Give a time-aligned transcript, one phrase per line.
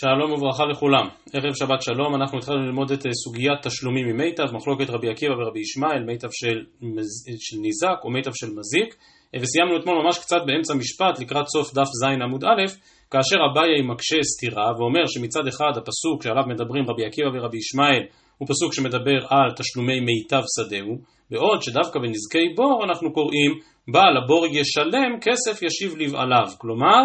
[0.00, 4.90] שלום וברכה לכולם, ערב שבת שלום, אנחנו התחלנו ללמוד את אה, סוגיית תשלומים ממיטב, מחלוקת
[4.90, 6.58] רבי עקיבא ורבי ישמעאל, מיטב של,
[7.38, 8.94] של ניזק או מיטב של מזיק,
[9.34, 12.64] אה, וסיימנו אתמול ממש קצת באמצע משפט לקראת סוף דף ז עמוד א',
[13.10, 18.02] כאשר אביי מקשה סתירה ואומר שמצד אחד הפסוק שעליו מדברים רבי עקיבא ורבי ישמעאל
[18.38, 20.92] הוא פסוק שמדבר על תשלומי מיטב שדהו,
[21.30, 23.52] בעוד שדווקא בנזקי בור אנחנו קוראים
[23.92, 27.00] בעל הבור ישלם כסף ישיב לבעליו, כלומר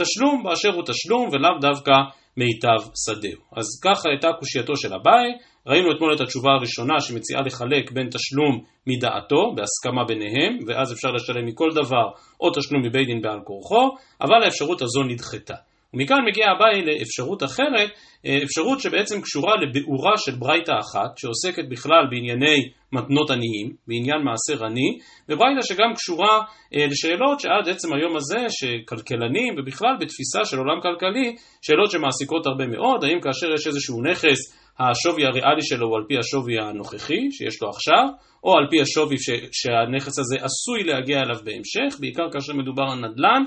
[0.00, 1.92] תשלום באשר הוא תשלום ולאו דווקא
[2.38, 3.40] מיטב שדהו.
[3.56, 5.28] אז ככה הייתה קושייתו של אביי,
[5.66, 11.46] ראינו אתמול את התשובה הראשונה שמציעה לחלק בין תשלום מדעתו, בהסכמה ביניהם, ואז אפשר לשלם
[11.46, 12.06] מכל דבר
[12.40, 15.54] או תשלום מבית דין בעל כורחו, אבל האפשרות הזו נדחתה.
[15.94, 17.90] ומכאן מגיע אביי לאפשרות אחרת,
[18.26, 24.64] אה, אפשרות שבעצם קשורה לביאורה של ברייתא אחת, שעוסקת בכלל בענייני מתנות עניים, בעניין מעשר
[24.64, 26.40] עני, וברייתא שגם קשורה
[26.74, 32.66] אה, לשאלות שעד עצם היום הזה, שכלכלנים ובכלל בתפיסה של עולם כלכלי, שאלות שמעסיקות הרבה
[32.66, 34.38] מאוד, האם כאשר יש איזשהו נכס,
[34.78, 38.04] השווי הריאלי שלו הוא על פי השווי הנוכחי שיש לו עכשיו,
[38.44, 39.16] או על פי השווי
[39.52, 43.42] שהנכס הזה עשוי להגיע אליו בהמשך, בעיקר כאשר מדובר על נדל"ן,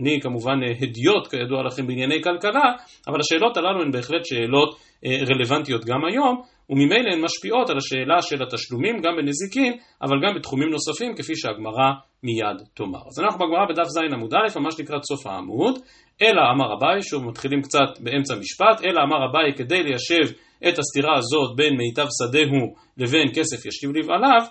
[0.00, 2.72] אני כמובן אה, הדיוט כידוע לכם בענייני כלכלה,
[3.08, 4.76] אבל השאלות הללו הן בהחלט שאלות
[5.06, 10.34] אה, רלוונטיות גם היום, וממילא הן משפיעות על השאלה של התשלומים גם בנזיקין, אבל גם
[10.36, 11.90] בתחומים נוספים כפי שהגמרא
[12.22, 13.02] מיד תאמר.
[13.08, 15.78] אז אנחנו בגמרא בדף ז עמוד א', ממש לקראת סוף העמוד,
[16.22, 20.34] אלא אמר אביי, שוב מתחילים קצת באמצע משפט, אלא אמר אביי כדי ליישב
[20.68, 24.42] את הסתירה הזאת בין מיטב שדהו לבין כסף ישיב לבעליו,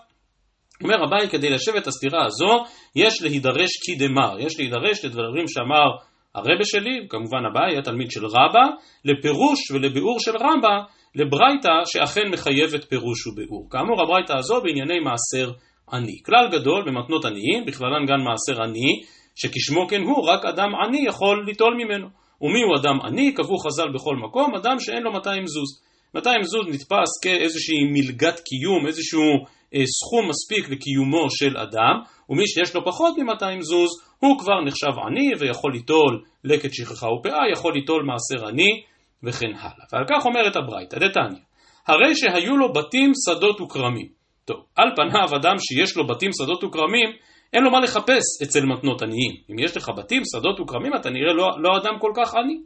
[0.83, 2.63] אומר אביי, כדי לשבת את הסתירה הזו,
[2.95, 5.87] יש להידרש קידמר, יש להידרש לדברים שאמר
[6.35, 8.65] הרבה שלי, כמובן אביי, התלמיד של רבא,
[9.05, 10.75] לפירוש ולביאור של רבא,
[11.15, 13.67] לברייתא שאכן מחייבת פירוש וביאור.
[13.71, 15.51] כאמור, הברייתא הזו בענייני מעשר
[15.91, 16.17] עני.
[16.25, 19.01] כלל גדול במתנות עניים, בכללן גם מעשר עני,
[19.35, 22.07] שכשמו כן הוא, רק אדם עני יכול ליטול ממנו.
[22.41, 23.33] ומי הוא אדם עני?
[23.33, 25.81] קבעו חז"ל בכל מקום, אדם שאין לו 200 זוז.
[26.15, 31.95] 200 זוז נתפס כאיזושהי מלגת קיום, איזשהו סכום מספיק לקיומו של אדם,
[32.29, 37.49] ומי שיש לו פחות מ-200 זוז, הוא כבר נחשב עני ויכול ליטול לקט שכחה ופאה,
[37.51, 38.81] יכול ליטול מעשר עני
[39.23, 39.85] וכן הלאה.
[39.93, 41.41] ועל כך אומרת הברייתא, דתניא,
[41.87, 44.07] הרי שהיו לו בתים, שדות וכרמים.
[44.45, 47.09] טוב, על פניו אדם שיש לו בתים, שדות וכרמים,
[47.53, 49.35] אין לו מה לחפש אצל מתנות עניים.
[49.51, 52.59] אם יש לך בתים, שדות וכרמים, אתה נראה לא, לא אדם כל כך עני.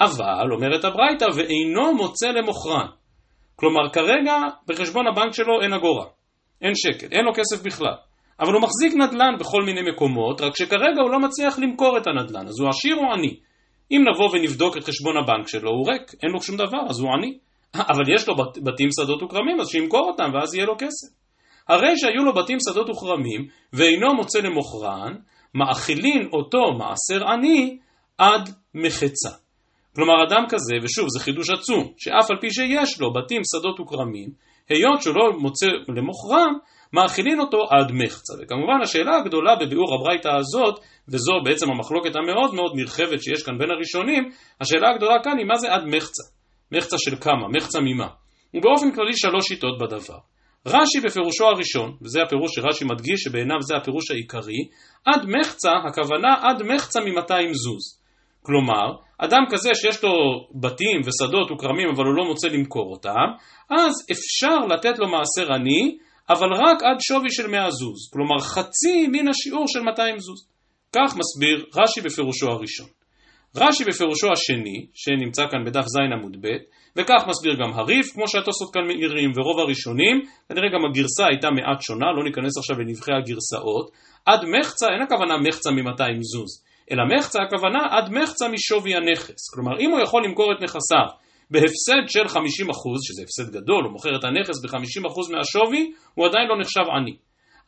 [0.00, 2.86] אבל, אומרת הברייתא, ואינו מוצא למוכרן.
[3.56, 4.36] כלומר, כרגע
[4.68, 6.06] בחשבון הבנק שלו אין אגורה.
[6.62, 7.94] אין שקל, אין לו כסף בכלל.
[8.40, 12.48] אבל הוא מחזיק נדל"ן בכל מיני מקומות, רק שכרגע הוא לא מצליח למכור את הנדל"ן,
[12.48, 13.36] אז הוא עשיר או עני?
[13.90, 17.10] אם נבוא ונבדוק את חשבון הבנק שלו, הוא ריק, אין לו שום דבר, אז הוא
[17.12, 17.38] עני.
[17.92, 18.34] אבל יש לו
[18.64, 21.08] בתים, שדות וכרמים, אז שימכור אותם ואז יהיה לו כסף.
[21.68, 25.14] הרי שהיו לו בתים, שדות וכרמים, ואינו מוצא למוכרן,
[25.54, 27.78] מאכילין אותו מעשר עני
[28.18, 29.30] עד מחצה.
[29.94, 34.28] כלומר אדם כזה, ושוב זה חידוש עצום, שאף על פי שיש לו בתים, שדות וכרמים,
[34.68, 36.54] היות שהוא לא מוצא למוכרם,
[36.92, 38.34] מאכילין אותו עד מחצה.
[38.40, 43.70] וכמובן השאלה הגדולה בביאור הברייתא הזאת, וזו בעצם המחלוקת המאוד מאוד נרחבת שיש כאן בין
[43.70, 44.30] הראשונים,
[44.60, 46.22] השאלה הגדולה כאן היא מה זה עד מחצה?
[46.72, 47.48] מחצה של כמה?
[47.56, 48.08] מחצה ממה?
[48.54, 50.18] ובאופן כללי שלוש שיטות בדבר.
[50.66, 54.68] רש"י בפירושו הראשון, וזה הפירוש שרש"י מדגיש שבעיניו זה הפירוש העיקרי,
[55.06, 58.01] עד מחצה, הכוונה עד מחצה מ-200 זוז.
[58.42, 58.86] כלומר,
[59.18, 60.12] אדם כזה שיש לו
[60.60, 63.26] בתים ושדות וכרמים אבל הוא לא מוצא למכור אותם,
[63.70, 65.96] אז אפשר לתת לו מעשר עני,
[66.30, 70.46] אבל רק עד שווי של 100 זוז, כלומר חצי מן השיעור של 200 זוז.
[70.96, 72.86] כך מסביר רש"י בפירושו הראשון.
[73.56, 76.48] רש"י בפירושו השני, שנמצא כאן בדף ז עמוד ב',
[76.96, 81.80] וכך מסביר גם הריף, כמו שהתוספות כאן מעירים, ורוב הראשונים, כנראה גם הגרסה הייתה מעט
[81.80, 83.90] שונה, לא ניכנס עכשיו לנבחי הגרסאות,
[84.26, 89.50] עד מחצה, אין הכוונה מחצה מ-200 זוז, אלא מחצה הכוונה עד מחצה משווי הנכס.
[89.54, 91.06] כלומר, אם הוא יכול למכור את נכסיו
[91.50, 92.38] בהפסד של 50%,
[93.02, 97.16] שזה הפסד גדול, הוא מוכר את הנכס ב-50% מהשווי, הוא עדיין לא נחשב עני.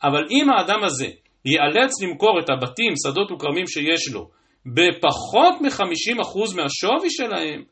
[0.03, 1.07] אבל אם האדם הזה
[1.45, 4.29] ייאלץ למכור את הבתים, שדות וכרמים שיש לו,
[4.65, 7.63] בפחות מ-50% מהשווי שלהם,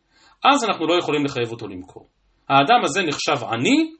[0.43, 2.07] אז אנחנו לא יכולים לחייב אותו למכור.
[2.49, 3.91] האדם הזה נחשב עני,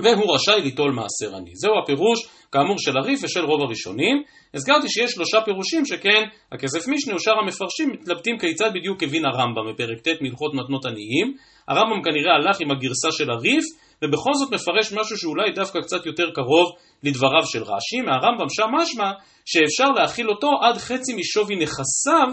[0.00, 1.50] והוא רשאי ליטול מעשר עני.
[1.54, 2.18] זהו הפירוש,
[2.54, 4.22] כאמור, של הריף ושל רוב הראשונים.
[4.54, 6.22] הזכרתי שיש שלושה פירושים שכן,
[6.52, 11.36] הכסף משנה ושאר המפרשים מתלבטים כיצד בדיוק הבין הרמב"ם בפרק ט' מהלכות מתנות עניים.
[11.68, 13.64] הרמב"ם כנראה הלך עם הגרסה של הריף,
[14.02, 16.66] ובכל זאת מפרש משהו שאולי דווקא קצת יותר קרוב
[17.02, 18.00] לדבריו של רש"י.
[18.06, 19.10] מהרמב"ם שם משמע
[19.44, 22.28] שאפשר להכיל אותו עד חצי משווי נכסיו,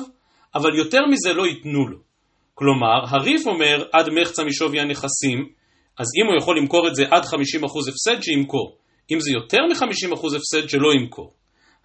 [0.56, 1.98] אבל יותר מזה לא ייתנו לו.
[2.54, 5.40] כלומר, הריף אומר עד מחצה משווי הנכסים,
[6.00, 7.28] אז אם הוא יכול למכור את זה עד 50%
[7.90, 8.81] הפסד, שימכור.
[9.13, 11.34] אם זה יותר מ-50% הפסד, שלא ימכור.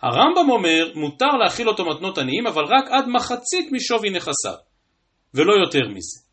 [0.03, 4.55] הרמב"ם אומר, מותר להכיל אותו מתנות עניים, אבל רק עד מחצית משווי נכסיו,
[5.35, 6.27] ולא יותר מזה.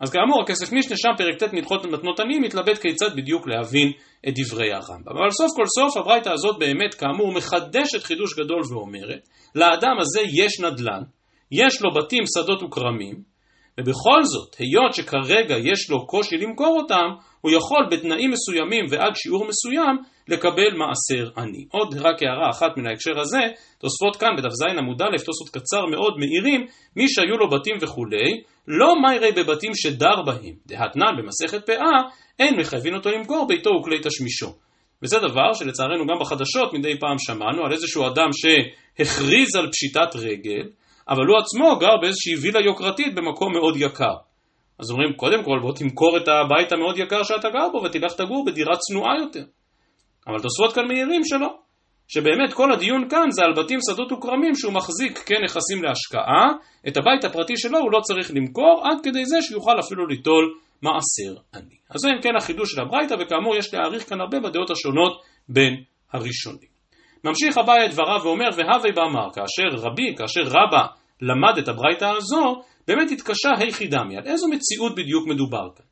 [0.00, 3.92] אז כאמור, הכסף משנה שם פרק ט' מלכות מתנות עניים מתלבט כיצד בדיוק להבין
[4.28, 5.12] את דברי הרמב"ם.
[5.18, 10.60] אבל סוף כל סוף הברייתא הזאת באמת כאמור מחדשת חידוש גדול ואומרת, לאדם הזה יש
[10.60, 11.02] נדל"ן,
[11.52, 13.33] יש לו בתים, שדות וכרמים,
[13.80, 17.08] ובכל זאת, היות שכרגע יש לו קושי למכור אותם,
[17.40, 19.96] הוא יכול בתנאים מסוימים ועד שיעור מסוים
[20.28, 21.64] לקבל מעשר עני.
[21.70, 23.40] עוד רק הערה אחת מן ההקשר הזה,
[23.78, 26.66] תוספות כאן בדף ז עמוד א', תוספות קצר מאוד מאירים,
[26.96, 32.00] מי שהיו לו בתים וכולי, לא מיירי בבתים שדר בהם, דהתנן במסכת פאה,
[32.38, 34.54] אין מחייבים אותו למכור ביתו וכלי תשמישו.
[35.02, 40.68] וזה דבר שלצערנו גם בחדשות מדי פעם שמענו על איזשהו אדם שהכריז על פשיטת רגל,
[41.08, 44.14] אבל הוא עצמו גר באיזושהי וילה יוקרתית במקום מאוד יקר.
[44.78, 48.44] אז אומרים, קודם כל בוא תמכור את הבית המאוד יקר שאתה גר בו ותלך תגור
[48.44, 49.44] בדירה צנועה יותר.
[50.26, 51.48] אבל תוספות כאן מעירים שלא.
[52.08, 56.46] שבאמת כל הדיון כאן זה על בתים, שדות וכרמים שהוא מחזיק כנכסים להשקעה,
[56.88, 61.40] את הבית הפרטי שלו הוא לא צריך למכור עד כדי זה שיוכל אפילו ליטול מעשר
[61.54, 61.76] עני.
[61.90, 65.82] אז זה אם כן החידוש של הברייתא וכאמור יש להעריך כאן הרבה בדעות השונות בין
[66.12, 66.73] הראשונים.
[67.24, 70.86] ממשיך אביי את דבריו ואומר, והווי באמר, כאשר רבי, כאשר רבא
[71.22, 75.84] למד את הברייתא הזו, באמת התקשה היכי דמי, על איזו מציאות בדיוק מדובר כאן.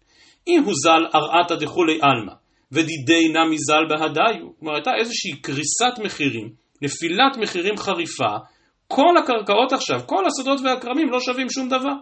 [0.49, 2.33] אם הוא זל ארעתא דכולי עלמא,
[2.73, 6.49] ודידי נמי זל בהדיו, כלומר הייתה איזושהי קריסת מחירים,
[6.83, 8.37] נפילת מחירים חריפה,
[8.89, 11.95] כל הקרקעות עכשיו, כל השדות והכרמים לא שווים שום דבר,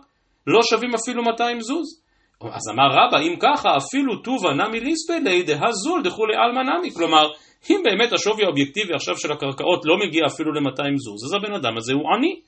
[0.46, 2.02] לא שווים אפילו 200 זוז.
[2.44, 7.26] אז אמר רבא, אם ככה, אפילו טובה נמי ליספלי דהזול דכולי עלמא נמי, כלומר,
[7.70, 11.76] אם באמת השווי האובייקטיבי עכשיו של הקרקעות לא מגיע אפילו ל-200 זוז, אז הבן אדם
[11.76, 12.40] הזה הוא עני.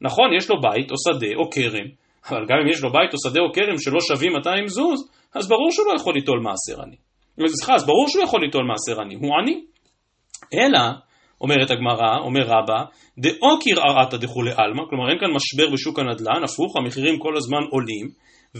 [0.00, 1.86] נכון, יש לו בית או שדה או כרם,
[2.30, 5.48] אבל גם אם יש לו בית או שדה או כרם שלא שווים 200 זוז, אז
[5.48, 6.96] ברור שהוא לא יכול ליטול מעשר עני.
[7.48, 9.60] סליחה, אז ברור שהוא יכול ליטול מעשר עני, הוא עני.
[10.54, 10.80] אלא,
[11.40, 12.84] אומרת הגמרא, אומר רבא,
[13.18, 18.06] דאוקיר ארעתא דכולי עלמא, כלומר אין כאן משבר בשוק הנדל"ן, הפוך, המחירים כל הזמן עולים,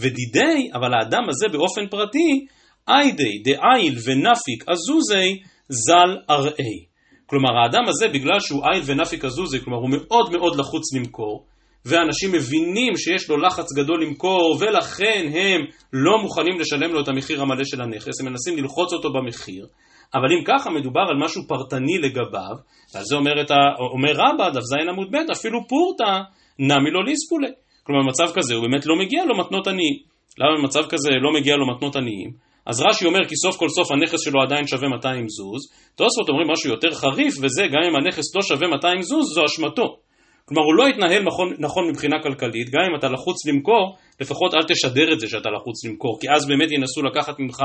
[0.01, 2.47] ודידי, אבל האדם הזה באופן פרטי,
[2.89, 5.39] איידי דאיל ונפיק אזוזי
[5.69, 6.87] זל ארעי.
[7.27, 11.47] כלומר האדם הזה בגלל שהוא איל ונפיק אזוזי, כלומר הוא מאוד מאוד לחוץ למכור,
[11.87, 15.61] ואנשים מבינים שיש לו לחץ גדול למכור ולכן הם
[15.93, 19.67] לא מוכנים לשלם לו את המחיר המלא של הנכס, הם מנסים ללחוץ אותו במחיר,
[20.15, 22.57] אבל אם ככה מדובר על משהו פרטני לגביו,
[22.95, 23.55] אז זה אומר, ה...
[23.93, 26.21] אומר רבא, דף ז עמוד ב', אפילו פורתא
[26.59, 27.66] נמי לא ליספולי.
[27.87, 29.97] כלומר במצב כזה הוא באמת לא מגיע לו מתנות עניים.
[30.39, 32.31] למה במצב כזה לא מגיע לו מתנות עניים?
[32.67, 35.63] אז רש"י אומר כי סוף כל סוף הנכס שלו עדיין שווה 200 זוז,
[35.97, 39.97] תוספות אומרים משהו יותר חריף וזה גם אם הנכס לא שווה 200 זוז זו אשמתו.
[40.45, 44.63] כלומר הוא לא התנהל נכון, נכון מבחינה כלכלית, גם אם אתה לחוץ למכור, לפחות אל
[44.69, 47.59] תשדר את זה שאתה לחוץ למכור, כי אז באמת ינסו לקחת ממך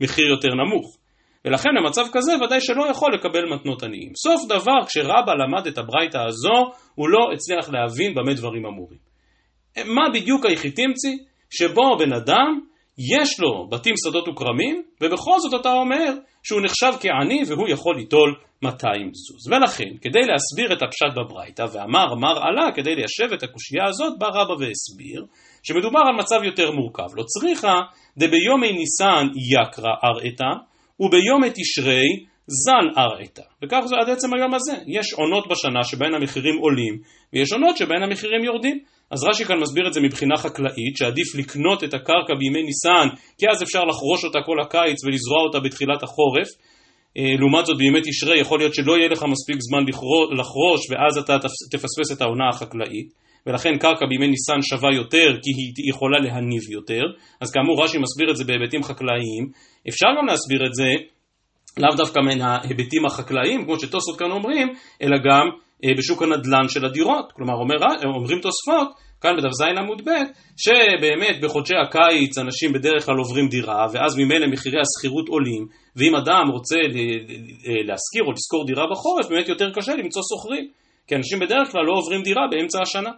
[0.00, 0.96] מחיר יותר נמוך.
[1.44, 4.12] ולכן במצב כזה ודאי שלא יכול לקבל מתנות עניים.
[4.14, 8.98] סוף דבר כשרבא למד את הברייתא הזו, הוא לא הצליח להבין במה דברים אמורים.
[9.84, 11.18] מה בדיוק היחיתימצי?
[11.50, 12.60] שבו בן אדם
[12.98, 16.12] יש לו בתים, שדות וכרמים, ובכל זאת אתה אומר
[16.42, 19.52] שהוא נחשב כעני והוא יכול ליטול 200 זוז.
[19.52, 24.26] ולכן, כדי להסביר את הפשט בברייתא, ואמר מר עלה, כדי ליישב את הקושייה הזאת, בא
[24.26, 25.24] רבא והסביר,
[25.62, 27.16] שמדובר על מצב יותר מורכב.
[27.16, 27.80] לא צריכה
[28.16, 30.50] דביומי ניסן יקרא ארעתה,
[31.00, 32.06] וביומי תשרי
[32.46, 33.42] זן ארעתה.
[33.62, 34.72] וכך זה עד עצם היום הזה.
[34.86, 36.98] יש עונות בשנה שבהן המחירים עולים,
[37.32, 38.78] ויש עונות שבהן המחירים יורדים.
[39.10, 43.46] אז רש"י כאן מסביר את זה מבחינה חקלאית, שעדיף לקנות את הקרקע בימי ניסן, כי
[43.50, 46.48] אז אפשר לחרוש אותה כל הקיץ ולזרוע אותה בתחילת החורף.
[47.18, 49.82] אה, לעומת זאת בימי תשרי יכול להיות שלא יהיה לך מספיק זמן
[50.38, 51.36] לחרוש ואז אתה
[51.70, 53.08] תפספס את העונה החקלאית
[53.46, 57.02] ולכן קרקע בימי ניסן שווה יותר כי היא יכולה להניב יותר
[57.40, 59.44] אז כאמור רש"י מסביר את זה בהיבטים חקלאיים
[59.88, 60.88] אפשר גם להסביר את זה
[61.78, 64.68] לאו דווקא מן ההיבטים החקלאיים כמו שטוסות כאן אומרים
[65.02, 65.46] אלא גם
[65.84, 67.32] אה, בשוק הנדל"ן של הדירות.
[67.32, 68.88] כלומר, אומר, אומרים תוספות,
[69.20, 70.10] כאן בדף ז עמוד ב',
[70.56, 75.66] שבאמת בחודשי הקיץ אנשים בדרך כלל עוברים דירה, ואז ממילא מחירי השכירות עולים,
[75.96, 76.76] ואם אדם רוצה
[77.86, 80.68] להשכיר או לשכור דירה בחורף, באמת יותר קשה למצוא שוכרים,
[81.06, 83.10] כי אנשים בדרך כלל לא עוברים דירה באמצע השנה.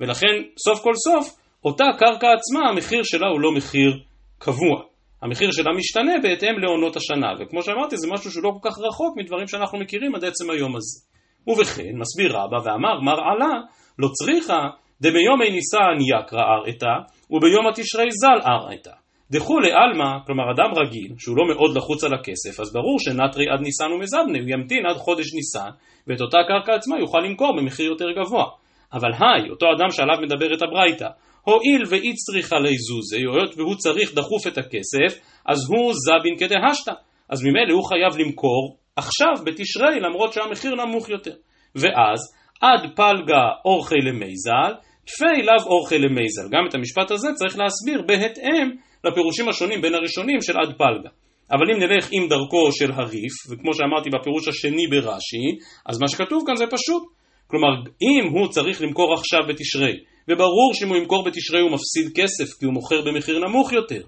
[0.00, 3.98] ולכן, סוף כל סוף, אותה קרקע עצמה, המחיר שלה הוא לא מחיר
[4.38, 4.89] קבוע.
[5.22, 9.16] המחיר שלה משתנה בהתאם לעונות השנה, וכמו שאמרתי, זה משהו שהוא לא כל כך רחוק
[9.16, 11.00] מדברים שאנחנו מכירים עד עצם היום הזה.
[11.46, 13.54] ובכן, מסביר רבא ואמר מר עלה
[13.98, 14.60] לא צריכה
[15.00, 16.94] דביומי ניסן יקרא ארעתה
[17.30, 18.90] וביום התשרי זל ארעתה.
[19.30, 23.60] דכולי עלמא, כלומר אדם רגיל, שהוא לא מאוד לחוץ על הכסף, אז ברור שנטרי עד
[23.60, 25.70] ניסן ומזבנה, הוא ימתין עד חודש ניסן,
[26.06, 28.44] ואת אותה קרקע עצמה יוכל למכור במחיר יותר גבוה.
[28.92, 31.08] אבל היי, אותו אדם שעליו מדברת הברייתא,
[31.44, 36.92] הואיל ואי צריכה ליזוזי, היות והוא צריך דחוף את הכסף, אז הוא זבין כדהשתא.
[37.30, 41.34] אז ממילא הוא חייב למכור עכשיו בתשרי למרות שהמחיר נמוך יותר.
[41.74, 42.18] ואז
[42.60, 44.72] עד פלגה אורחי למיזל,
[45.04, 46.48] תפי לאו אוכל למייזל.
[46.50, 48.70] גם את המשפט הזה צריך להסביר בהתאם
[49.04, 51.10] לפירושים השונים בין הראשונים של עד פלגה.
[51.52, 56.44] אבל אם נלך עם דרכו של הריף, וכמו שאמרתי בפירוש השני ברש"י, אז מה שכתוב
[56.46, 57.02] כאן זה פשוט.
[57.46, 57.68] כלומר,
[58.02, 59.96] אם הוא צריך למכור עכשיו בתשרי,
[60.30, 64.02] וברור שאם הוא ימכור בתשרי הוא מפסיד כסף כי הוא מוכר במחיר נמוך יותר,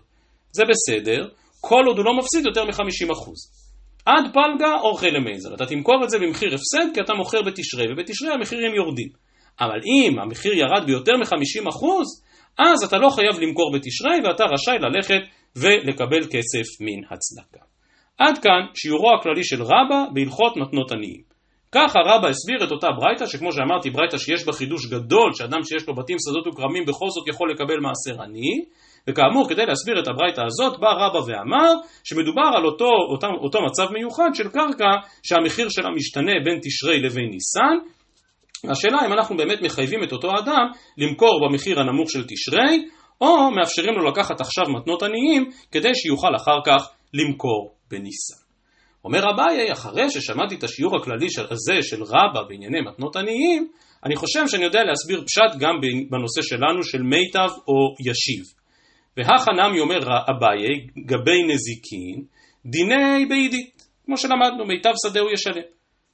[0.52, 1.28] זה בסדר,
[1.60, 3.30] כל עוד הוא לא מפסיד יותר מ-50%.
[4.06, 8.32] עד פלגה אוכל למייזל, אתה תמכור את זה במחיר הפסד כי אתה מוכר בתשרי, ובתשרי
[8.32, 9.08] המחירים יורדים.
[9.60, 11.86] אבל אם המחיר ירד ביותר מ-50%,
[12.58, 15.20] אז אתה לא חייב למכור בתשרי ואתה רשאי ללכת
[15.56, 17.64] ולקבל כסף מן הצדקה.
[18.18, 21.31] עד כאן שיעורו הכללי של רבא בהלכות מתנות עניים.
[21.72, 25.88] ככה רבא הסביר את אותה ברייתא, שכמו שאמרתי, ברייתא שיש בה חידוש גדול, שאדם שיש
[25.88, 28.64] לו בתים, שדות וכרמים, בכל זאת יכול לקבל מעשר עני,
[29.08, 31.72] וכאמור, כדי להסביר את הברייתא הזאת, בא רבא ואמר
[32.04, 34.90] שמדובר על אותו, אותו, אותו מצב מיוחד של קרקע
[35.22, 37.76] שהמחיר שלה משתנה בין תשרי לבין ניסן,
[38.70, 40.66] השאלה אם אנחנו באמת מחייבים את אותו אדם
[40.98, 42.88] למכור במחיר הנמוך של תשרי,
[43.20, 48.41] או מאפשרים לו לקחת עכשיו מתנות עניים כדי שיוכל אחר כך למכור בניסן.
[49.04, 53.68] אומר אביי, אחרי ששמעתי את השיעור הכללי הזה של רבא בענייני מתנות עניים,
[54.04, 55.74] אני חושב שאני יודע להסביר פשט גם
[56.10, 58.44] בנושא שלנו של מיטב או ישיב.
[59.16, 62.24] והחנמי אומר אביי, גבי נזיקין,
[62.66, 63.82] דיני בעידית.
[64.04, 65.62] כמו שלמדנו, מיטב שדהו ישלם.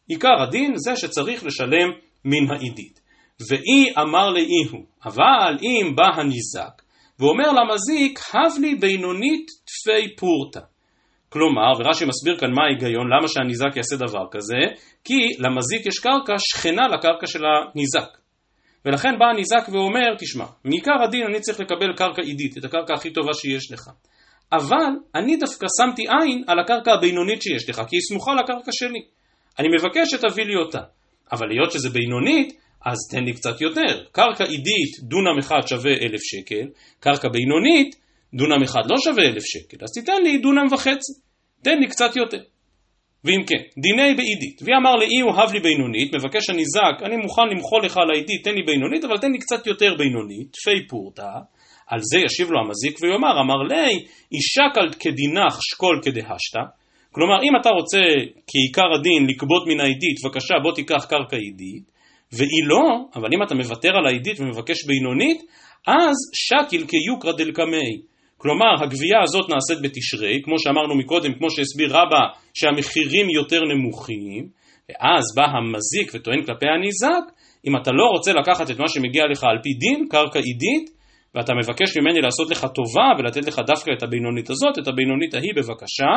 [0.09, 1.88] עיקר הדין זה שצריך לשלם
[2.25, 3.00] מן העידית.
[3.50, 6.83] ואי אמר לאי הוא, אבל אם בא הניזק
[7.18, 10.61] ואומר למזיק, הב לי בינונית תפי פורתא.
[11.29, 14.61] כלומר, ורש"י מסביר כאן מה ההיגיון, למה שהניזק יעשה דבר כזה,
[15.05, 18.19] כי למזיק יש קרקע שכנה לקרקע של הניזק.
[18.85, 23.11] ולכן בא הניזק ואומר, תשמע, מעיקר הדין אני צריך לקבל קרקע עידית, את הקרקע הכי
[23.11, 23.91] טובה שיש לך.
[24.53, 29.01] אבל אני דווקא שמתי עין על הקרקע הבינונית שיש לך, כי היא סמוכה לקרקע שלי.
[29.59, 30.81] אני מבקש שתביא לי אותה.
[31.33, 32.53] אבל היות שזה בינונית,
[32.87, 34.05] אז תן לי קצת יותר.
[34.13, 36.67] קרקע עידית, דונם אחד שווה אלף שקל,
[37.01, 37.97] קרקע בינונית,
[38.35, 41.13] דונם אחד לא שווה אלף שקל, אז תיתן לי דונם וחצי,
[41.63, 42.43] תן לי קצת יותר.
[43.25, 47.85] ואם כן, דיני בעידית, ואמר לאי הוא הב לי בינונית, מבקש הניזק, אני מוכן למחול
[47.85, 51.33] לך על העידית, תן לי בינונית, אבל תן לי קצת יותר בינונית, פי פורתא,
[51.87, 53.95] על זה ישיב לו המזיק ויאמר, אמר לי,
[54.33, 54.63] אישה
[55.01, 56.61] כדינך שקול כדהשתא,
[57.13, 57.99] כלומר אם אתה רוצה
[58.47, 61.85] כעיקר הדין לקבות מן העידית, בבקשה בוא תיקח קרקע עידית,
[62.33, 65.41] והיא לא, אבל אם אתה מוותר על העידית ומבקש בינונית,
[65.87, 68.03] אז שקיל כיוקרא דלקמי.
[68.40, 72.23] כלומר, הגבייה הזאת נעשית בתשרי, כמו שאמרנו מקודם, כמו שהסביר רבא,
[72.54, 74.49] שהמחירים יותר נמוכים,
[74.88, 77.25] ואז בא המזיק וטוען כלפי הניזק,
[77.66, 80.90] אם אתה לא רוצה לקחת את מה שמגיע לך על פי דין, קרקע עידית,
[81.35, 85.54] ואתה מבקש ממני לעשות לך טובה ולתת לך דווקא את הבינונית הזאת, את הבינונית ההיא
[85.57, 86.12] בבקשה,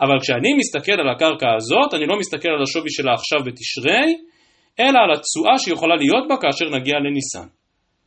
[0.00, 4.06] אבל כשאני מסתכל על הקרקע הזאת, אני לא מסתכל על השווי שלה עכשיו בתשרי,
[4.80, 7.48] אלא על התשואה שיכולה להיות בה כאשר נגיע לניסן,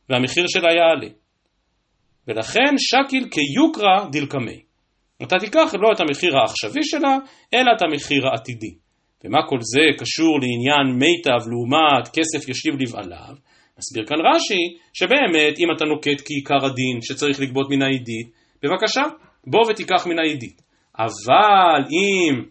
[0.08, 1.21] והמחיר שלה יעלה.
[2.28, 4.62] ולכן שקיל כיוקרא דלקמי.
[5.22, 7.16] אתה תיקח לא את המחיר העכשווי שלה,
[7.54, 8.74] אלא את המחיר העתידי.
[9.24, 13.34] ומה כל זה קשור לעניין מיטב לעומת כסף ישיב לבעליו?
[13.78, 18.30] מסביר כאן רש"י, שבאמת אם אתה נוקט כעיקר הדין שצריך לגבות מן העידית,
[18.62, 19.02] בבקשה,
[19.46, 20.62] בוא ותיקח מן העידית.
[20.98, 22.44] אבל אם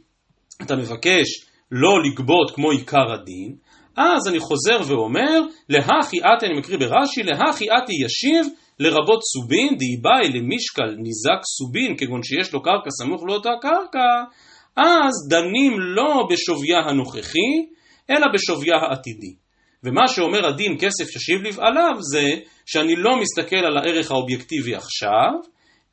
[0.62, 1.28] אתה מבקש
[1.72, 3.56] לא לגבות כמו עיקר הדין,
[3.98, 8.46] אז אני חוזר ואומר, להכי אתי, אני מקריא ברש"י, להכי אתי ישיב
[8.82, 14.10] לרבות סובין, דאיבאי למשקל ניזק סובין, כגון שיש לו קרקע סמוך לאותה קרקע,
[14.78, 17.52] אז דנים לא בשוויה הנוכחי,
[18.10, 19.34] אלא בשוויה העתידי.
[19.84, 22.30] ומה שאומר הדין כסף ישיב לבעליו זה
[22.66, 25.32] שאני לא מסתכל על הערך האובייקטיבי עכשיו,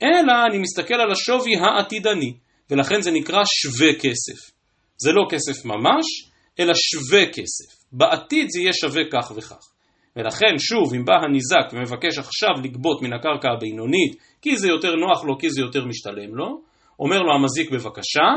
[0.02, 2.32] אלא אני מסתכל על השווי העתידני,
[2.70, 4.52] ולכן זה נקרא שווה כסף.
[4.96, 6.06] זה לא כסף ממש,
[6.60, 7.78] אלא שווה כסף.
[7.92, 9.77] בעתיד זה יהיה שווה כך וכך.
[10.18, 15.24] ולכן שוב, אם בא הניזק ומבקש עכשיו לגבות מן הקרקע הבינונית, כי זה יותר נוח
[15.24, 16.60] לו, כי זה יותר משתלם לו,
[17.00, 18.28] אומר לו המזיק בבקשה,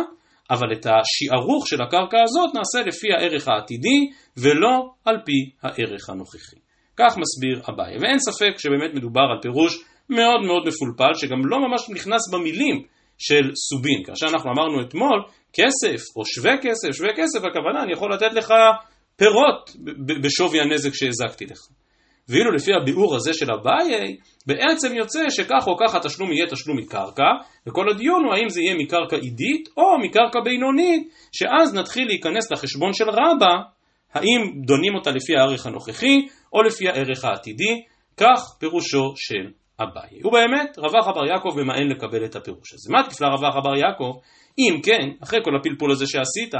[0.51, 3.99] אבל את השערוך של הקרקע הזאת נעשה לפי הערך העתידי,
[4.37, 6.55] ולא על פי הערך הנוכחי.
[6.97, 7.97] כך מסביר אביי.
[8.01, 12.83] ואין ספק שבאמת מדובר על פירוש מאוד מאוד מפולפל, שגם לא ממש נכנס במילים
[13.17, 14.03] של סובין.
[14.05, 15.23] כאשר אנחנו אמרנו אתמול,
[15.53, 18.53] כסף או שווה כסף, שווה כסף, הכוונה אני יכול לתת לך
[19.21, 19.75] פירות
[20.23, 21.59] בשווי הנזק שהזקתי לך.
[22.29, 27.23] ואילו לפי הביאור הזה של אביי, בעצם יוצא שכך או כך התשלום יהיה תשלום מקרקע,
[27.67, 32.93] וכל הדיון הוא האם זה יהיה מקרקע עידית או מקרקע בינונית, שאז נתחיל להיכנס לחשבון
[32.93, 33.55] של רבא,
[34.13, 36.17] האם דונים אותה לפי הערך הנוכחי
[36.53, 37.81] או לפי הערך העתידי,
[38.17, 39.51] כך פירושו של
[39.83, 40.21] אביי.
[40.25, 42.93] ובאמת, רבח אבר יעקב ממאן לקבל את הפירוש הזה.
[42.93, 44.13] מה תפלא רבח אבר יעקב?
[44.59, 46.53] אם כן, אחרי כל הפלפול הזה שעשית,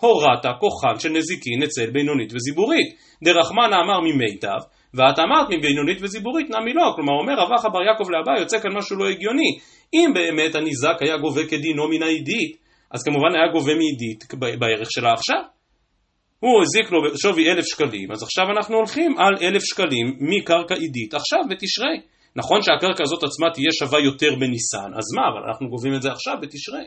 [0.00, 2.86] הורדת כוחן של נזיקין אצל בינונית וזיבורית.
[3.24, 4.60] דרחמנה אמר ממיטב,
[4.94, 8.96] ואת אמרת מבינונית וזיבורית נמי לא, כלומר אומר רבח בר יעקב לאביי יוצא כאן משהו
[8.96, 9.58] לא הגיוני,
[9.94, 12.56] אם באמת הניזק היה גובה כדינו מן העידית,
[12.90, 14.24] אז כמובן היה גובה מעידית
[14.58, 15.42] בערך שלה עכשיו.
[16.40, 21.14] הוא הזיק לו שווי אלף שקלים, אז עכשיו אנחנו הולכים על אלף שקלים מקרקע עידית,
[21.14, 22.00] עכשיו בתשרי.
[22.36, 26.10] נכון שהקרקע הזאת עצמה תהיה שווה יותר בניסן, אז מה, אבל אנחנו גובים את זה
[26.10, 26.86] עכשיו בתשרי.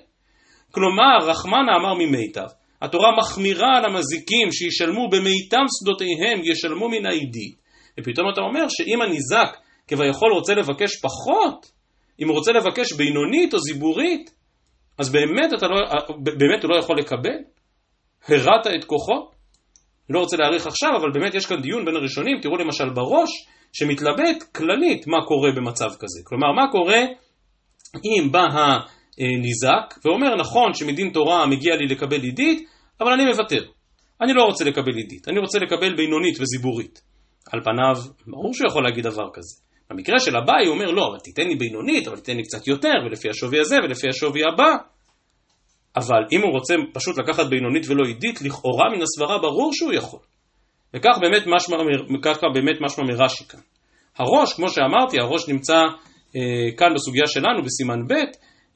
[0.72, 2.48] כלומר, רחמנה אמר ממיטב,
[2.82, 7.56] התורה מחמירה על המזיקים שישלמו במיטב שדותיהם, ישלמו מן העידית.
[8.00, 11.72] ופתאום אתה אומר שאם הניזק כביכול רוצה לבקש פחות,
[12.22, 14.32] אם הוא רוצה לבקש בינונית או זיבורית,
[14.98, 15.70] אז באמת, לא,
[16.38, 17.40] באמת הוא לא יכול לקבל?
[18.28, 19.30] הרעת את כוחו?
[20.10, 23.30] לא רוצה להאריך עכשיו, אבל באמת יש כאן דיון בין הראשונים, תראו למשל בראש,
[23.74, 26.20] שמתלבט כללית מה קורה במצב כזה.
[26.24, 27.00] כלומר, מה קורה
[27.96, 28.44] אם בא
[29.18, 32.70] הניזק ואומר, נכון שמדין תורה מגיע לי לקבל עידית,
[33.02, 33.64] אבל אני מוותר.
[34.22, 37.02] אני לא רוצה לקבל עידית, אני רוצה לקבל בינונית וזיבורית.
[37.52, 39.56] על פניו, ברור שהוא יכול להגיד דבר כזה.
[39.90, 42.94] במקרה של אביי הוא אומר, לא, אבל תיתן לי בינונית, אבל תיתן לי קצת יותר,
[43.06, 44.76] ולפי השווי הזה ולפי השווי הבא.
[45.96, 50.20] אבל אם הוא רוצה פשוט לקחת בינונית ולא עידית, לכאורה מן הסברה ברור שהוא יכול.
[50.94, 51.78] וכך באמת משמע,
[52.22, 53.60] ככה באמת משמע מרש"י כאן.
[54.18, 55.78] הראש, כמו שאמרתי, הראש נמצא
[56.36, 56.42] אה,
[56.78, 58.14] כאן בסוגיה שלנו, בסימן ב',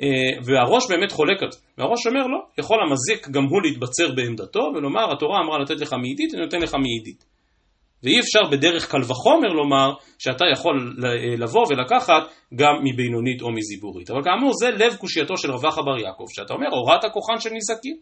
[0.01, 0.07] אה,
[0.45, 1.59] והראש באמת חולק על זה.
[1.77, 6.33] והראש אומר לא, יכול המזיק גם הוא להתבצר בעמדתו ולומר, התורה אמרה לתת לך מעידית,
[6.33, 7.33] אני נותן לך מעידית.
[8.03, 10.95] ואי אפשר בדרך קל וחומר לומר שאתה יכול
[11.37, 12.23] לבוא ולקחת
[12.55, 14.09] גם מבינונית או מזיבורית.
[14.11, 17.97] אבל כאמור זה לב קושייתו של רבח בר יעקב, שאתה אומר הוראת כוחן של נזקים,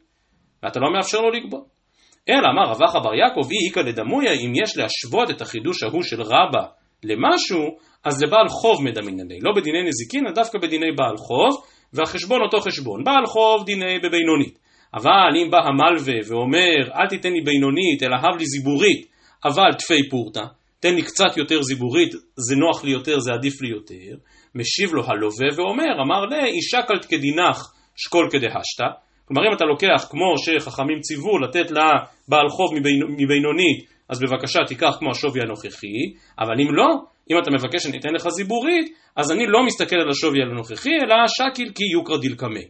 [0.63, 1.80] ואתה לא מאפשר לו לגבות.
[2.29, 6.21] אלא אמר רבח בר יעקב, אי איכא לדמויה, אם יש להשוות את החידוש ההוא של
[6.21, 6.65] רבא
[7.03, 11.63] למשהו, אז לבעל חוב מדמינני, לא בדיני נזיקין, אלא דווקא בדיני בעל חוב,
[11.93, 13.03] והחשבון אותו חשבון.
[13.03, 14.59] בעל חוב דיני בבינונית.
[14.93, 19.07] אבל אם בא המלווה ואומר, אל תיתן לי בינונית, אלא הב לי זיבורית,
[19.45, 20.43] אבל תפי פורתא,
[20.79, 24.15] תן לי קצת יותר זיבורית, זה נוח לי יותר, זה עדיף לי יותר,
[24.55, 27.57] משיב לו הלווה ואומר, אמר לה, אישה קלט כדינך
[27.95, 28.87] שקול כדהשתא,
[29.33, 32.69] כלומר אם אתה לוקח כמו שחכמים ציוו לתת לבעל חוב
[33.17, 36.03] מבינונית, אז בבקשה תיקח כמו השווי הנוכחי,
[36.39, 36.87] אבל אם לא,
[37.31, 41.15] אם אתה מבקש שאני אתן לך זיבורית, אז אני לא מסתכל על השווי הנוכחי, אלא
[41.27, 42.65] שקיל כי יוקרא דילקמי.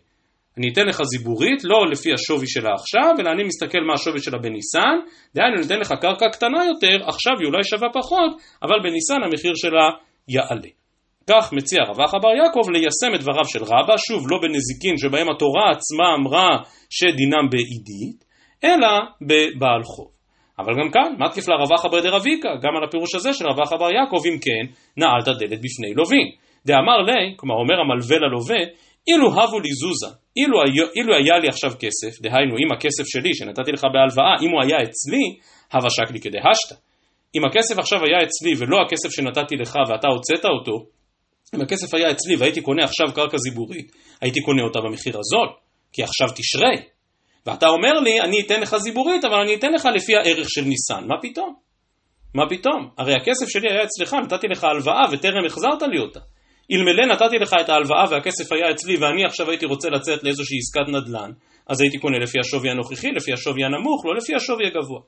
[0.58, 4.38] אני אתן לך זיבורית, לא לפי השווי שלה עכשיו, אלא אני מסתכל מה השווי שלה
[4.38, 4.97] בניסן,
[5.36, 8.32] דהיינו אני אתן לך קרקע קטנה יותר, עכשיו היא אולי שווה פחות,
[8.63, 9.86] אבל בניסן המחיר שלה
[10.28, 10.81] יעלה.
[11.32, 15.28] כך מציע רב אחא בר יעקב ליישם את דבריו של רבא, שוב לא בנזיקין שבהם
[15.30, 16.50] התורה עצמה אמרה
[16.89, 18.20] שדינם בעידית,
[18.63, 18.91] אלא
[19.22, 20.12] בבעל חוב.
[20.60, 23.60] אבל גם כאן, מה תקיף לרב אחא בר דרביקה, גם על הפירוש הזה של רב
[23.62, 24.63] אחא בר יעקב, אם כן,
[24.98, 26.28] נעלת דלת בפני לווין.
[26.65, 28.62] דאמר לי, כלומר אומר המלווה ללווה,
[29.08, 30.58] אילו הבו לי זוזה, אילו,
[30.96, 34.78] אילו היה לי עכשיו כסף, דהיינו אם הכסף שלי שנתתי לך בהלוואה, אם הוא היה
[34.84, 35.26] אצלי,
[35.74, 36.76] הווה שקלי כדהשתא.
[37.36, 40.86] אם הכסף עכשיו היה אצלי ולא הכסף שנתתי לך ואתה הוצאת אותו,
[41.56, 45.48] אם הכסף היה אצלי והייתי קונה עכשיו קרקע זיבורית, הייתי קונה אותה במחיר הזול,
[45.94, 46.78] כי עכשיו תשרי.
[47.46, 51.08] ואתה אומר לי, אני אתן לך זיבורית, אבל אני אתן לך לפי הערך של ניסן.
[51.08, 51.56] מה פתאום?
[52.36, 52.90] מה פתאום?
[52.98, 56.20] הרי הכסף שלי היה אצלך, נתתי לך הלוואה וטרם החזרת לי אותה.
[56.72, 60.88] אלמלא נתתי לך את ההלוואה והכסף היה אצלי ואני עכשיו הייתי רוצה לצאת לאיזושהי עסקת
[60.90, 61.32] נדל"ן,
[61.68, 65.02] אז הייתי קונה לפי השווי הנוכחי, לפי השווי הנמוך, לא לפי השווי הגבוה.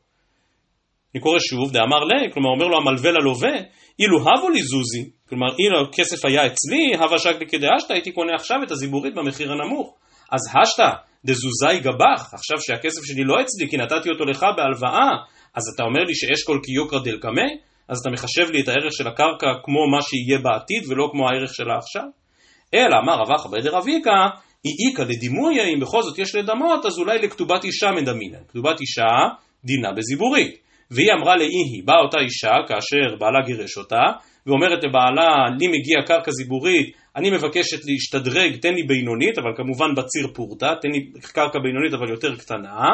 [1.15, 3.53] אני קורא שוב, דאמר לי, כלומר אומר לו המלווה ללווה,
[3.99, 8.57] אילו הבו לי זוזי, כלומר אילו הכסף היה אצלי, הווה שקלי כדאשתא, הייתי קונה עכשיו
[8.63, 9.95] את הזיבורית במחיר הנמוך.
[10.31, 10.89] אז השתא
[11.25, 15.09] דזוזאי גבח, עכשיו שהכסף שלי לא אצלי כי נתתי אותו לך בהלוואה,
[15.55, 17.57] אז אתה אומר לי שאשכול קיוקרא דלקמי?
[17.89, 21.53] אז אתה מחשב לי את הערך של הקרקע כמו מה שיהיה בעתיד ולא כמו הערך
[21.53, 22.07] שלה עכשיו?
[22.73, 24.11] אלא אמר רב אחא בדר אביקה,
[24.63, 28.43] היא איכא לדימויה, אם בכל זאת יש לדמות, אז אולי לכתובת אישה מדמינן.
[28.47, 29.11] כתובת אישה
[29.65, 30.63] דינה בזיבורית.
[30.91, 34.01] והיא אמרה לאיהי, באה אותה אישה כאשר בעלה גירש אותה,
[34.47, 40.27] ואומרת לבעלה, לי מגיע קרקע זיבורית, אני מבקשת להשתדרג, תן לי בינונית, אבל כמובן בציר
[40.35, 42.89] פורתא, תן לי קרקע בינונית אבל יותר קטנה,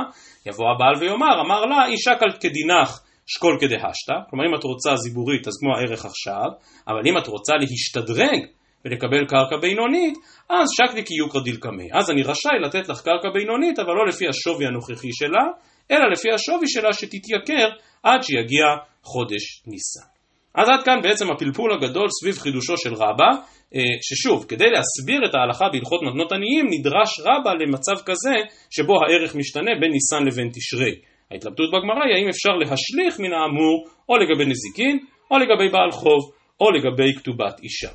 [0.46, 5.54] יבוא הבעל ויאמר, אמר לה, אישה כדינך שקול כדהשתא, כלומר אם את רוצה זיבורית אז
[5.60, 6.50] כמו הערך עכשיו,
[6.88, 8.42] אבל אם את רוצה להשתדרג
[8.86, 10.18] ולקבל קרקע בינונית,
[10.50, 11.88] אז שקלי כי יוקרא דילקמי.
[11.94, 15.46] אז אני רשאי לתת לך קרקע בינונית, אבל לא לפי השווי הנוכחי שלה,
[15.92, 17.70] אלא לפי השווי שלה שתתייקר
[18.04, 18.66] עד שיגיע
[19.04, 20.09] חודש ניסן.
[20.56, 23.30] אז עד כאן בעצם הפלפול הגדול סביב חידושו של רבא,
[23.76, 28.36] אה, ששוב, כדי להסביר את ההלכה בהלכות מתנות עניים, נדרש רבא למצב כזה
[28.70, 30.96] שבו הערך משתנה בין ניסן לבין תשרי.
[31.32, 35.00] ההתלבטות בגמרא היא האם אפשר להשליך מן האמור או לגבי נזיקין,
[35.32, 36.32] או לגבי בעל חוב,
[36.62, 37.90] או לגבי כתובת אישה.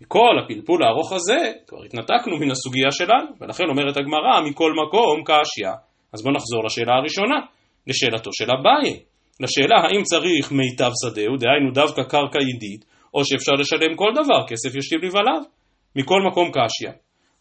[0.00, 5.68] מכל הפלפול הארוך הזה, כבר התנתקנו מן הסוגיה שלנו, ולכן אומרת הגמרא, מכל מקום קשיא.
[6.12, 7.36] אז בואו נחזור לשאלה הראשונה,
[7.86, 9.07] לשאלתו של אביי.
[9.40, 14.76] לשאלה האם צריך מיטב שדהו, דהיינו דווקא קרקע ידיד, או שאפשר לשלם כל דבר, כסף
[14.76, 15.42] ישיב לבעליו.
[15.96, 16.92] מכל מקום קשיא.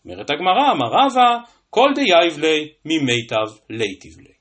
[0.05, 1.37] אומרת הגמרא, אמר רבא,
[1.69, 4.33] כל דיהיב ליה ממיטב ליתיב ליה.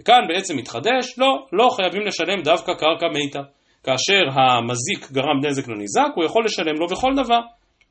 [0.00, 3.42] וכאן בעצם מתחדש, לא, לא חייבים לשלם דווקא קרקע מיטב.
[3.84, 7.40] כאשר המזיק גרם נזק לניזק, הוא יכול לשלם לו בכל דבר.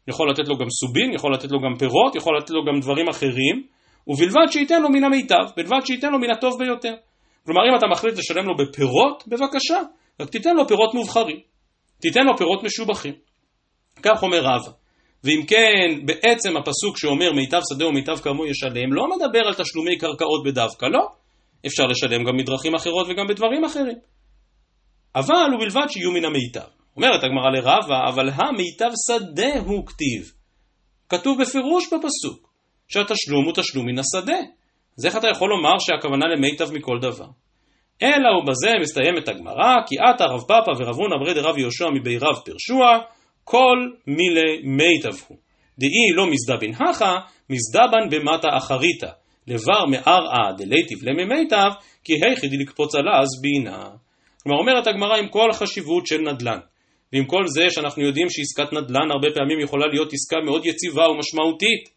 [0.07, 3.09] יכול לתת לו גם סובין, יכול לתת לו גם פירות, יכול לתת לו גם דברים
[3.09, 3.63] אחרים,
[4.07, 6.93] ובלבד שייתן לו מן המיטב, בלבד שייתן לו מן הטוב ביותר.
[7.45, 9.79] כלומר, אם אתה מחליט לשלם לו בפירות, בבקשה,
[10.19, 11.39] רק תיתן לו פירות מובחרים.
[12.01, 13.13] תיתן לו פירות משובחים.
[14.03, 14.71] כך אומר רבא.
[15.23, 20.43] ואם כן, בעצם הפסוק שאומר מיטב שדה ומיטב כמוהו ישלם, לא מדבר על תשלומי קרקעות
[20.45, 21.07] בדווקא, לא.
[21.65, 23.97] אפשר לשלם גם בדרכים אחרות וגם בדברים אחרים.
[25.15, 26.69] אבל ובלבד שיהיו מן המיטב.
[26.95, 30.31] אומרת הגמרא לרבה, אבל המיטב שדה הוא כתיב.
[31.09, 32.53] כתוב בפירוש בפסוק,
[32.87, 34.37] שהתשלום הוא תשלום מן השדה.
[34.97, 37.27] אז איך אתה יכול לומר שהכוונה למיטב מכל דבר?
[38.01, 42.35] אלא ובזה מסתיימת הגמרא, כי אתא רב פפא ורב הונא בריה דרב יהושע מבי רב
[42.45, 42.99] פרשוה,
[43.43, 43.77] כל
[44.07, 45.37] מילי מיטב הוא.
[45.79, 47.19] דאי לא מזדבן הכא,
[47.49, 49.09] מזדבן במתא אחריתא.
[49.47, 51.69] לבר מארעא דליתיב ליה ממיטב,
[52.03, 53.89] כי היכי דלקפוץ עלה זבינא.
[54.43, 56.59] כלומר אומרת הגמרא עם כל החשיבות של נדל"ן,
[57.13, 61.89] ועם כל זה שאנחנו יודעים שעסקת נדל"ן הרבה פעמים יכולה להיות עסקה מאוד יציבה ומשמעותית,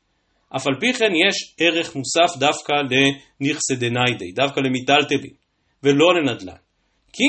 [0.57, 5.35] אף על פי כן יש ערך מוסף דווקא לנכסי דניידי, דווקא למיטלטלין,
[5.83, 6.57] ולא לנדל"ן.
[7.13, 7.25] כי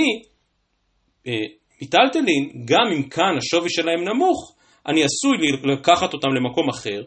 [1.27, 1.33] אה,
[1.81, 4.55] מיטלטלין, גם אם כאן השווי שלהם נמוך,
[4.87, 5.37] אני עשוי
[5.73, 7.01] לקחת אותם למקום אחר,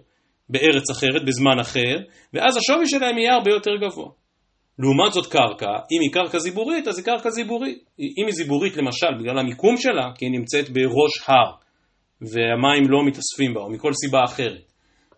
[0.49, 1.97] בארץ אחרת, בזמן אחר,
[2.35, 4.11] ואז השווי שלהם יהיה הרבה יותר גבוה.
[4.79, 7.79] לעומת זאת קרקע, אם היא קרקע זיבורית, אז היא קרקע זיבורית.
[7.99, 11.53] אם היא זיבורית למשל בגלל המיקום שלה, כי היא נמצאת בראש הר,
[12.21, 14.70] והמים לא מתאספים בה, או מכל סיבה אחרת,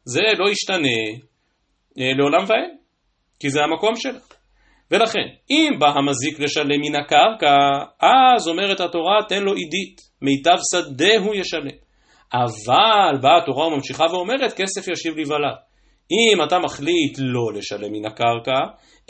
[0.05, 1.23] זה לא ישתנה
[1.99, 2.71] אה, לעולם ועד,
[3.41, 4.19] כי זה המקום שלה.
[4.91, 7.57] ולכן, אם בא המזיק לשלם מן הקרקע,
[8.01, 11.77] אז אומרת התורה, תן לו עידית, מיטב שדה הוא ישלם.
[12.33, 15.55] אבל באה התורה וממשיכה ואומרת, כסף ישיב לבעליו.
[16.13, 18.59] אם אתה מחליט לא לשלם מן הקרקע,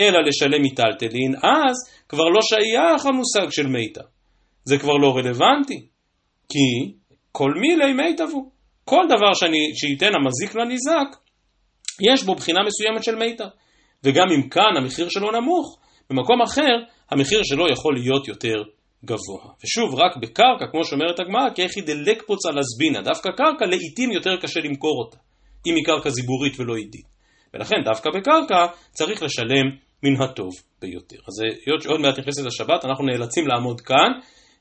[0.00, 1.76] אלא לשלם מיטלטלין, אז
[2.08, 4.02] כבר לא שייך המושג של מיטה.
[4.64, 5.86] זה כבר לא רלוונטי,
[6.48, 6.94] כי
[7.32, 8.50] כל מילי מיטב הוא.
[8.92, 11.08] כל דבר שאני, שייתן המזיק לניזק,
[12.12, 13.44] יש בו בחינה מסוימת של מיטה.
[14.04, 15.78] וגם אם כאן המחיר שלו נמוך,
[16.10, 16.74] במקום אחר
[17.10, 18.62] המחיר שלו יכול להיות יותר
[19.04, 19.44] גבוה.
[19.64, 24.60] ושוב, רק בקרקע, כמו שאומרת הגמרא, כאיכי דלקפוץ על הזבינה, דווקא קרקע לעיתים יותר קשה
[24.60, 25.18] למכור אותה,
[25.66, 27.06] אם היא קרקע זיבורית ולא עידית.
[27.54, 29.66] ולכן דווקא בקרקע צריך לשלם
[30.02, 31.18] מן הטוב ביותר.
[31.28, 31.34] אז
[31.66, 34.10] היות שעוד מעט נכנסת לשבת, אנחנו נאלצים לעמוד כאן.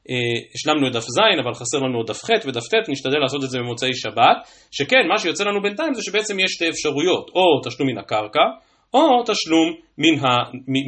[0.10, 0.16] אה,
[0.56, 3.50] השלמנו את דף ז', אבל חסר לנו עוד דף ח' ודף ט', נשתדל לעשות את
[3.50, 4.38] זה במוצאי שבת,
[4.72, 8.46] שכן, מה שיוצא לנו בינתיים זה שבעצם יש שתי אפשרויות, או תשלום מן הקרקע,
[8.94, 10.30] או תשלום מן, ה,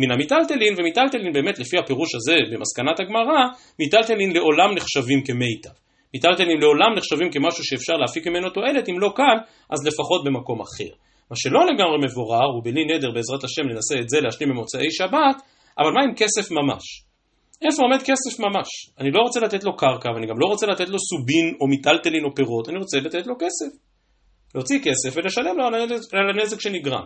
[0.02, 3.41] מן המיטלטלין, ומיטלטלין באמת לפי הפירוש הזה במסקנת הגמרא,
[3.80, 5.76] מיטלטלין לעולם נחשבים כמיטב.
[6.13, 9.38] מיטלטלין לעולם נחשבים כמשהו שאפשר להפיק ממנו תועלת, אם לא כאן,
[9.69, 10.93] אז לפחות במקום אחר.
[11.32, 15.38] מה שלא לגמרי מבורר, ובלי נדר בעזרת השם ננסה את זה להשלים במוצאי שבת,
[15.80, 16.84] אבל מה עם כסף ממש?
[17.65, 18.67] איפה עומד כסף ממש?
[18.99, 22.23] אני לא רוצה לתת לו קרקע, ואני גם לא רוצה לתת לו סובין או מיטלטלין
[22.23, 23.78] או פירות, אני רוצה לתת לו כסף.
[24.56, 25.65] להוציא כסף ולשלם לו
[26.13, 27.06] על הנזק שנגרם.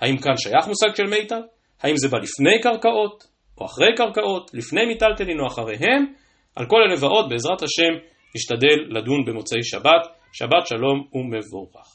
[0.00, 1.40] האם כאן שייך מושג של מיטב?
[1.82, 3.24] האם זה בא לפני קרקעות,
[3.58, 6.12] או אחרי קרקעות, לפני מיטלטלין או אחריהם?
[6.56, 7.92] על כל ועוד, בעזרת השם,
[8.36, 10.06] נשתדל לדון במוצאי שבת.
[10.32, 11.93] שבת שלום ומבורך.